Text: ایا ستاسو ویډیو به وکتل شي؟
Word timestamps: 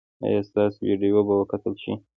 ایا 0.25 0.41
ستاسو 0.49 0.77
ویډیو 0.87 1.17
به 1.27 1.33
وکتل 1.41 1.73
شي؟ 1.83 1.93